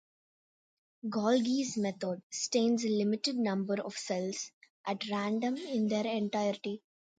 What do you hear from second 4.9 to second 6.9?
random in their entirety.